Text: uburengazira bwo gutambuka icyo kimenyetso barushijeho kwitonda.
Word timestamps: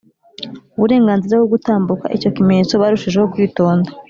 uburengazira 0.75 1.35
bwo 1.37 1.49
gutambuka 1.53 2.05
icyo 2.17 2.29
kimenyetso 2.35 2.73
barushijeho 2.81 3.27
kwitonda. 3.33 3.89